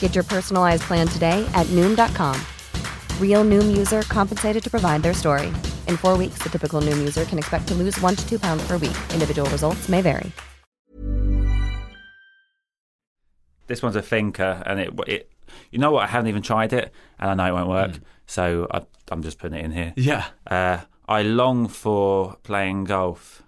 [0.00, 2.36] Get your personalized plan today at Noom.com.
[3.20, 5.52] Real Noom user compensated to provide their story.
[5.86, 8.66] In four weeks, the typical Noom user can expect to lose one to two pounds
[8.66, 8.96] per week.
[9.12, 10.32] Individual results may vary.
[13.68, 15.30] This one's a thinker, and it it.
[15.70, 16.04] You know what?
[16.04, 17.96] I haven't even tried it, and I know it won't work.
[17.96, 18.02] Hmm.
[18.26, 19.92] So I, I'm just putting it in here.
[19.96, 20.26] Yeah.
[20.46, 23.42] Uh, I long for playing golf.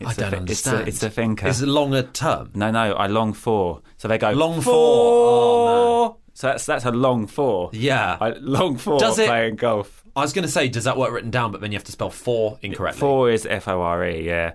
[0.00, 0.88] I It's a don't understand.
[0.88, 1.46] It's a, it's a thinker.
[1.48, 2.50] Is it longer term?
[2.54, 3.80] no, no, I long for.
[3.96, 4.70] So they go Long for.
[4.74, 7.70] Oh, So that's that's a long for.
[7.72, 8.16] Yeah.
[8.20, 10.02] I long for Does it- playing golf.
[10.14, 11.52] I was going to say, does that work written down?
[11.52, 13.00] But then you have to spell four incorrectly.
[13.00, 14.24] Four is F O R E.
[14.26, 14.52] Yeah.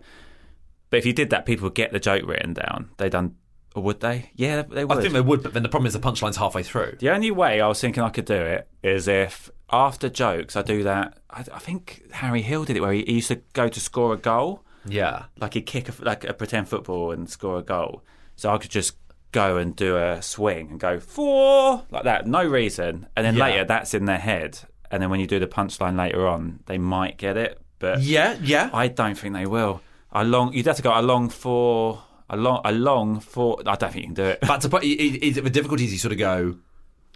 [0.90, 2.90] But if you did that, people would get the joke written down.
[2.98, 3.36] They done,
[3.76, 4.32] or would they?
[4.36, 4.98] Yeah, they would.
[4.98, 6.96] I think they would, but then the problem is the punchline's halfway through.
[7.00, 10.64] The only way I was thinking I could do it is if after jokes I
[10.64, 11.20] do that.
[11.30, 14.14] I, I think Harry Hill did it where he, he used to go to score
[14.14, 15.26] a goal, Yeah.
[15.38, 18.04] like he'd kick a, like a pretend football and score a goal.
[18.36, 18.96] So I could just
[19.32, 23.44] go and do a swing and go four like that, no reason, and then Yeah.
[23.44, 26.78] later that's in their head, and then when you do the punchline later on, they
[26.78, 28.70] might get it, but Yeah, yeah.
[28.74, 29.82] I don't think they will.
[30.12, 33.60] I long you'd have to go along for a long a long for.
[33.66, 34.40] I don't think you can do it.
[34.42, 36.58] But to put, is, is, the difficulty is you sort of go,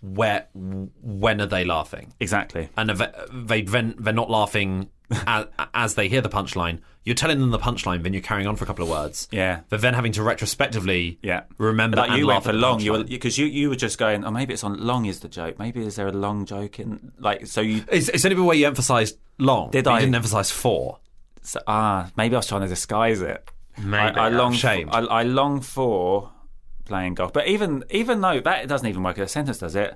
[0.01, 2.13] where, when are they laughing?
[2.19, 2.69] exactly.
[2.77, 3.01] And if
[3.33, 4.89] they they're not laughing
[5.25, 6.79] as, as they hear the punchline.
[7.05, 9.27] You're telling them the punchline, then you're carrying on for a couple of words.
[9.31, 9.61] Yeah.
[9.69, 12.79] But then having to retrospectively Yeah, remember like and you laugh went for long.
[12.81, 14.25] You were because you, you were just going.
[14.25, 15.05] Oh, maybe it's on long.
[15.05, 15.59] Is the joke?
[15.59, 18.55] Maybe is there a long joke in like so you It's, it's only the way
[18.55, 19.69] you emphasised long.
[19.71, 19.99] Did but you I?
[19.99, 20.99] didn't emphasise four.
[21.43, 23.49] so, ah maybe I was trying to disguise it.
[23.77, 23.95] Maybe.
[24.17, 24.89] I, I I'm long ashamed.
[24.91, 26.31] I, I long for
[26.85, 29.95] playing golf, but even even though that doesn't even work as a sentence, does it?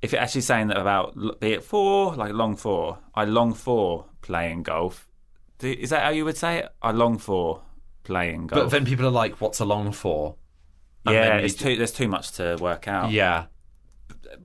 [0.00, 4.06] If you're actually saying that about be it four, like long for, I long for
[4.22, 5.06] playing golf.
[5.62, 6.68] Is that how you would say it?
[6.82, 7.62] I long for
[8.04, 8.62] playing golf.
[8.64, 10.36] But then people are like, "What's a long for?"
[11.06, 13.10] And yeah, it's do- too, there's too much to work out.
[13.10, 13.46] Yeah.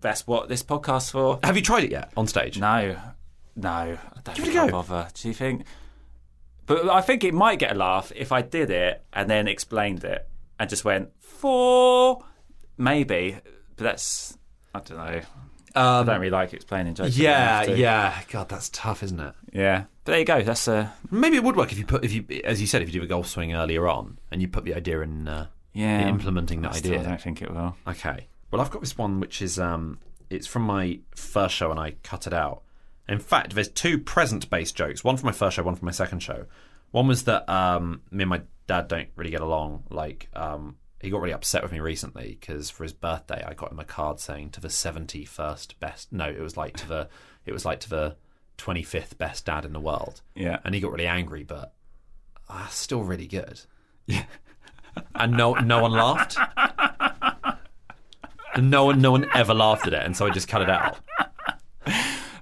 [0.01, 1.39] that's what this podcast's for.
[1.43, 2.59] Have you tried it yet on stage?
[2.59, 2.95] No,
[3.55, 4.69] no, I don't Give it a go.
[4.69, 5.07] bother.
[5.13, 5.65] Do you think?
[6.65, 10.03] But I think it might get a laugh if I did it and then explained
[10.03, 10.27] it
[10.59, 12.23] and just went for
[12.77, 13.37] maybe.
[13.77, 14.37] But that's
[14.75, 15.21] I don't know.
[15.79, 17.17] I don't really like explaining jokes.
[17.19, 18.21] I Um, Yeah, yeah.
[18.29, 19.33] God, that's tough, isn't it?
[19.53, 19.85] yeah.
[20.03, 20.41] But there you go.
[20.41, 22.93] That's uh, Maybe it would work if you put, if you, as you said, if
[22.93, 26.01] you do a golf swing earlier on and you put the idea in, uh, yeah.
[26.01, 27.03] in implementing that I idea.
[27.03, 27.75] don't think it will.
[27.87, 28.27] Okay.
[28.49, 31.95] Well, I've got this one which is um, it's from my first show and I
[32.03, 32.63] cut it out.
[33.09, 35.03] In fact, there's two present-based jokes.
[35.03, 36.45] One from my first show, one from my second show.
[36.91, 39.83] One was that um, me and my dad don't really get along.
[39.89, 43.71] Like, um, he got really upset with me recently because for his birthday, I got
[43.71, 46.11] him a card saying to the 71st best.
[46.11, 47.09] No, it was like to the
[47.45, 48.15] it was like to the
[48.57, 50.21] 25th best dad in the world.
[50.35, 50.59] Yeah.
[50.63, 51.73] And he got really angry, but
[52.49, 53.61] uh, still really good.
[54.07, 54.23] Yeah.
[55.15, 56.37] and no no one laughed.
[58.55, 60.69] And no one, no one ever laughed at it, and so I just cut it
[60.69, 60.97] out.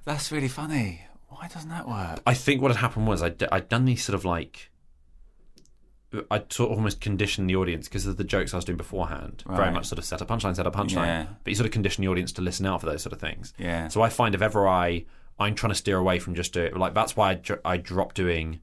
[0.06, 1.02] That's really funny.
[1.28, 2.22] Why doesn't that work?
[2.26, 4.72] I think what had happened was I'd, I'd done these sort of like
[6.32, 9.44] I'd sort of almost conditioned the audience because of the jokes I was doing beforehand.
[9.48, 11.06] Very much sort of set a punchline, set a punchline.
[11.06, 11.26] Yeah.
[11.44, 13.54] But you sort of condition the audience to listen out for those sort of things.
[13.58, 13.88] Yeah.
[13.88, 15.06] So I find if ever I
[15.40, 18.62] I'm trying to steer away from just doing like that's why I, I dropped doing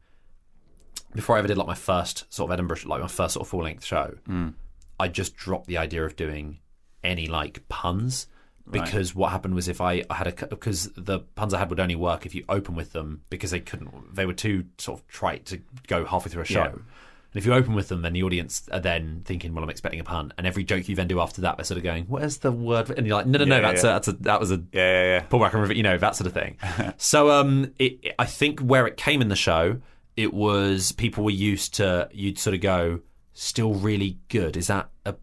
[1.15, 3.49] before I ever did like my first sort of Edinburgh like my first sort of
[3.49, 4.15] full length show.
[4.29, 4.55] Mm.
[4.99, 6.61] I just dropped the idea of doing
[7.05, 8.27] any like puns
[8.71, 11.81] because what happened was if I, I had a because the puns I had would
[11.81, 15.09] only work if you open with them because they couldn't they were too sort of
[15.09, 16.65] trite to go halfway through a show.
[16.65, 16.73] Yeah.
[17.35, 20.01] And if you open with them, then the audience are then thinking, "Well, I'm expecting
[20.01, 22.39] a pun," and every joke you then do after that, they're sort of going, "Where's
[22.39, 23.91] the word?" And you're like, "No, no, no, Yeah, that's yeah.
[23.91, 25.21] a, that's a that was a Yeah, yeah, yeah.
[25.21, 26.59] pull back and you know, that sort of thing.
[26.99, 29.81] so um, it, I think where it came in the show,
[30.17, 33.01] it was people were used to you'd sort of go,
[33.33, 34.57] still really good.
[34.57, 35.15] Is that a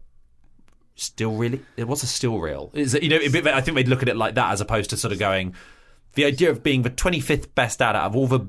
[0.96, 1.60] still really?
[1.76, 2.70] It was a still real?
[2.74, 3.16] Is it you know?
[3.18, 5.18] a bit- I think they'd look at it like that as opposed to sort of
[5.20, 5.54] going.
[6.14, 8.40] The idea of being the 25th best dad out of all the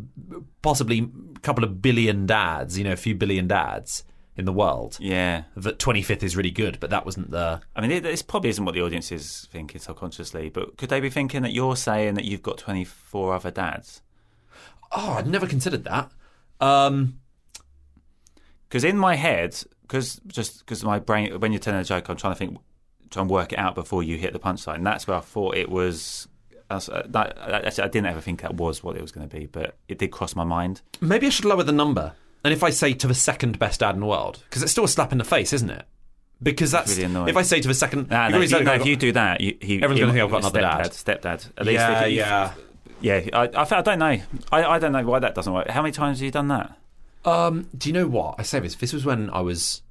[0.62, 4.04] possibly a couple of billion dads, you know, a few billion dads
[4.36, 5.43] in the world, Yeah.
[5.58, 7.62] that 25th is really good, but that wasn't the.
[7.76, 11.10] I mean, this probably isn't what the audience is thinking subconsciously, but could they be
[11.10, 14.02] thinking that you're saying that you've got 24 other dads?
[14.91, 16.12] Oh, I'd never considered that.
[16.60, 17.19] Um,
[18.67, 22.15] Because in my head, because just because my brain, when you're telling a joke, I'm
[22.15, 22.58] trying to think,
[23.10, 24.84] try and work it out before you hit the punchline.
[24.84, 26.28] That's where I thought it was.
[26.80, 29.36] That's- uh, That, actually, I didn't ever think that was what it was going to
[29.36, 30.82] be, but it did cross my mind.
[31.00, 32.14] Maybe I should lower the number.
[32.44, 34.84] And if I say to the second best dad in the world, because it's still
[34.86, 35.86] a slap in the face, isn't it?
[36.42, 37.28] Because that's really annoying.
[37.30, 39.42] if I say to the second, Nah, no, if, you, no, if you do that,
[39.42, 40.92] you, he, Everyone's gonna think I've got another dad.
[40.92, 41.50] Stepdad.
[41.56, 42.54] At least yeah, you, yeah.
[43.00, 43.22] yeah.
[43.34, 44.18] I, I, I don't know.
[44.52, 45.70] I, I don't know why that doesn't work.
[45.70, 46.76] How many times have you done that?
[47.26, 48.74] Um, do you know what I say this?
[48.74, 49.84] This was when I was,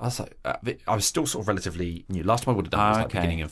[0.00, 0.54] I was like, uh,
[0.88, 2.22] I was still sort of relatively new.
[2.22, 3.18] Last time I would have done it was Ah, like okay.
[3.18, 3.50] beginning of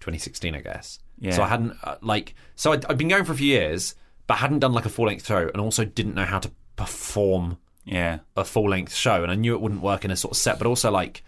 [0.00, 0.98] 2016, I guess.
[1.18, 1.32] Yeah.
[1.32, 3.94] So I hadn't uh, like, so I'd, I'd been going for a few years,
[4.26, 7.58] but hadn't done like a full length show, and also didn't know how to perform
[7.84, 8.18] Yeah.
[8.36, 10.58] a full length show, and I knew it wouldn't work in a sort of set,
[10.58, 11.22] but also like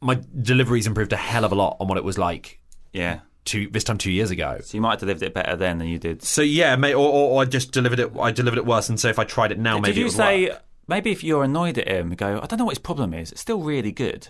[0.00, 2.60] my delivery's improved a hell of a lot on what it was like
[2.92, 3.20] Yeah.
[3.44, 4.58] two this time two years ago.
[4.62, 6.22] So you might have delivered it better then than you did.
[6.22, 8.10] So yeah, may, or, or, or I just delivered it.
[8.20, 10.08] I delivered it worse, and so if I tried it now, maybe did you it
[10.08, 10.62] would say work.
[10.88, 13.30] maybe if you're annoyed at him, go, I don't know what his problem is.
[13.32, 14.28] It's still really good.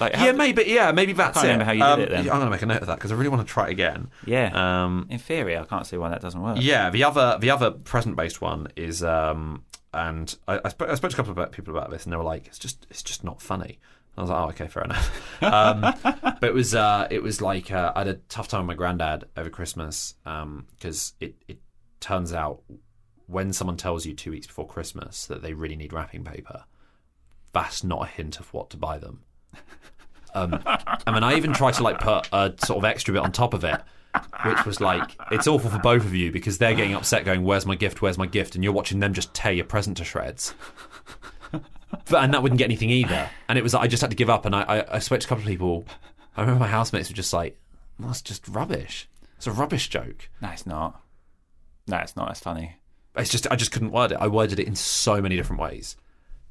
[0.00, 0.64] Like Yeah, maybe.
[0.66, 1.60] Yeah, maybe that's it.
[1.62, 2.20] how you did Um, it then.
[2.20, 3.70] I'm going to make a note of that because I really want to try it
[3.72, 4.10] again.
[4.26, 4.84] Yeah.
[4.84, 6.58] Um, In theory, I can't see why that doesn't work.
[6.60, 6.90] yeah.
[6.90, 11.16] The other, the other present-based one is, um, and I, I, spoke, I spoke to
[11.16, 13.40] a couple of people about this, and they were like, "It's just, it's just not
[13.40, 13.78] funny."
[14.16, 17.70] I was like, "Oh, okay, fair enough." um, but it was, uh, it was like
[17.70, 21.58] uh, I had a tough time with my granddad over Christmas because it, it
[22.00, 22.62] turns out
[23.26, 26.64] when someone tells you two weeks before Christmas that they really need wrapping paper,
[27.52, 29.22] that's not a hint of what to buy them.
[30.34, 30.54] Um,
[31.06, 33.54] and then I even tried to like put a sort of extra bit on top
[33.54, 33.80] of it,
[34.44, 37.66] which was like, it's awful for both of you because they're getting upset, going, "Where's
[37.66, 38.02] my gift?
[38.02, 40.54] Where's my gift?" And you're watching them just tear your present to shreds.
[42.10, 43.30] But, and that wouldn't get anything either.
[43.48, 44.44] And it was I just had to give up.
[44.44, 45.84] And I, I, I spoke to a couple of people.
[46.36, 47.58] I remember my housemates were just like,
[47.98, 49.08] "That's just rubbish.
[49.36, 51.00] It's a rubbish joke." No, it's not.
[51.86, 52.30] No, it's not.
[52.30, 52.76] It's funny.
[53.16, 54.18] It's just I just couldn't word it.
[54.20, 55.96] I worded it in so many different ways.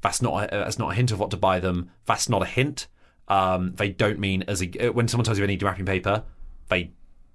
[0.00, 1.90] That's not a, that's not a hint of what to buy them.
[2.06, 2.86] That's not a hint.
[3.28, 6.24] Um, they don't mean as a when someone tells you they need wrapping paper,
[6.68, 6.90] they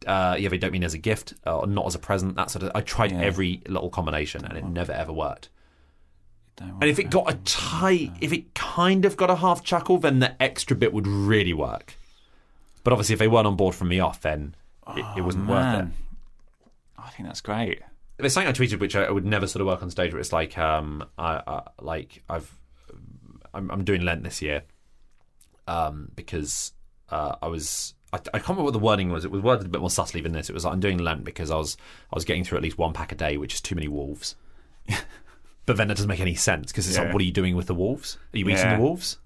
[0.06, 2.36] uh, yeah they don't mean as a gift or not as a present.
[2.36, 2.72] That sort of.
[2.76, 3.22] I tried Yeah.
[3.22, 5.50] every little combination and it never ever worked.
[6.62, 10.20] And if it got a tight, if it kind of got a half chuckle, then
[10.20, 11.96] the extra bit would really work.
[12.84, 14.56] But obviously, if they weren't on board from the off, then
[14.96, 15.88] it, it wasn't worth it.
[16.98, 17.82] I think that's great.
[18.18, 20.12] There's something I tweeted which I would never sort of work on stage.
[20.12, 22.54] Where it's like, um, I, I like I've,
[23.54, 24.64] I'm, I'm doing Lent this year,
[25.70, 26.74] um, because
[27.10, 27.94] uh, I was.
[28.12, 29.24] I, I can't remember what the wording was.
[29.24, 30.50] It was worded a bit more subtly than this.
[30.50, 31.78] It was like, I'm doing Lent because I was
[32.12, 34.36] I was getting through at least one pack a day, which is too many wolves.
[35.66, 37.04] but then that doesn't make any sense because it's Yeah.
[37.04, 38.18] like, what are you doing with the wolves?
[38.34, 38.78] Are you eating Yeah.
[38.78, 39.20] the wolves?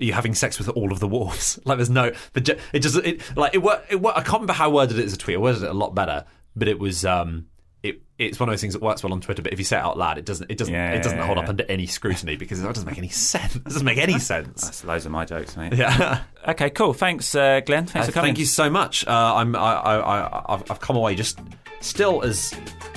[0.00, 1.58] Are you having sex with all of the wolves?
[1.64, 2.12] like, there's no.
[2.34, 3.96] The, it just it like it, wor- it.
[4.04, 5.36] I can't remember how I worded it as a tweet.
[5.38, 6.24] I worded it a lot better,
[6.54, 7.04] but it was.
[7.04, 7.46] um
[7.82, 9.76] it, it's one of those things that works well on Twitter, but if you say
[9.76, 10.50] it out loud, it doesn't.
[10.50, 10.74] It doesn't.
[10.74, 13.54] Yeah, it doesn't yeah, hold up under any scrutiny because that doesn't make any sense.
[13.56, 14.62] It doesn't make any sense.
[14.62, 15.74] That's loads of my jokes, mate.
[15.74, 16.22] Yeah.
[16.46, 16.92] Okay, cool.
[16.92, 17.86] Thanks, uh, Glenn.
[17.86, 18.28] Thanks for Uh, coming.
[18.30, 19.06] Thank you so much.
[19.06, 19.54] Uh, I'm.
[19.54, 21.38] I, I, I, I've, I've come away just
[21.80, 22.52] still as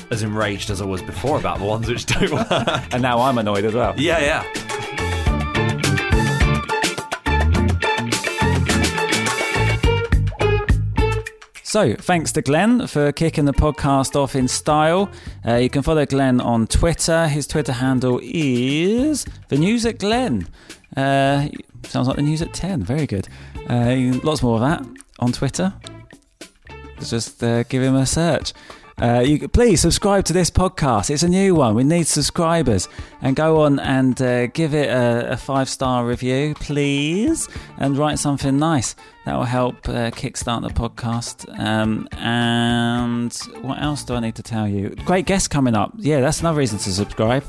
[0.10, 2.48] as enraged as I was before about the ones which don't work.
[2.94, 3.94] And now I'm annoyed as well.
[3.98, 4.81] yeah, yeah.
[11.72, 15.10] So, thanks to Glenn for kicking the podcast off in style.
[15.48, 17.30] Uh, you can follow Glenn on Twitter.
[17.30, 20.50] His Twitter handle is the news at Glenn.
[20.98, 21.48] Uh,
[21.86, 22.84] sounds like the news at ten.
[22.84, 23.30] Very good.
[23.70, 24.86] Uh, lots more of that
[25.20, 25.74] on Twitter.
[27.00, 28.52] Just uh, give him a search.
[29.02, 31.10] Uh, you, please subscribe to this podcast.
[31.10, 31.74] It's a new one.
[31.74, 32.88] We need subscribers.
[33.22, 38.20] And go on and uh, give it a, a five star review, please, and write
[38.20, 38.96] something nice.
[39.26, 41.48] That will help uh, kickstart the podcast.
[41.60, 44.90] Um, and what else do I need to tell you?
[45.06, 45.94] Great guest coming up.
[45.98, 47.44] Yeah, that's another reason to subscribe.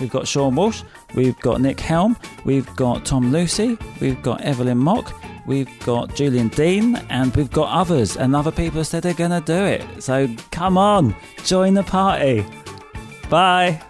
[0.00, 0.82] We've got Sean Walsh,
[1.14, 5.12] we've got Nick Helm, we've got Tom Lucy, we've got Evelyn Mok,
[5.46, 9.40] we've got Julian Dean, and we've got others, and other people said they're going to
[9.40, 10.02] do it.
[10.02, 12.44] So come on, join the party.
[13.28, 13.82] Bye.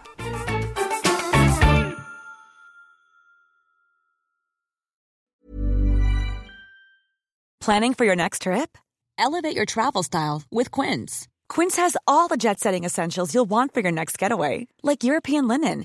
[7.61, 8.79] Planning for your next trip?
[9.19, 11.29] Elevate your travel style with Quince.
[11.51, 15.49] Quince has all the jet setting essentials you'll want for your next getaway, like European
[15.49, 15.85] linen,